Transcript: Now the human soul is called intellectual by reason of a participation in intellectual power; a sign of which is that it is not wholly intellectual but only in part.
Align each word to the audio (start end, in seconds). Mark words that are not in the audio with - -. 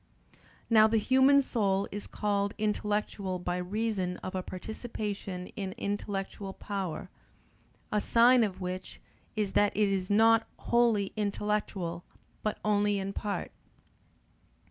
Now 0.67 0.87
the 0.87 0.97
human 0.97 1.43
soul 1.43 1.87
is 1.91 2.07
called 2.07 2.55
intellectual 2.57 3.37
by 3.37 3.57
reason 3.57 4.17
of 4.23 4.33
a 4.33 4.41
participation 4.41 5.45
in 5.55 5.75
intellectual 5.77 6.53
power; 6.53 7.11
a 7.91 8.01
sign 8.01 8.43
of 8.43 8.59
which 8.61 8.99
is 9.35 9.51
that 9.51 9.77
it 9.77 9.89
is 9.89 10.09
not 10.09 10.47
wholly 10.57 11.13
intellectual 11.15 12.03
but 12.41 12.57
only 12.65 12.97
in 12.97 13.13
part. 13.13 13.51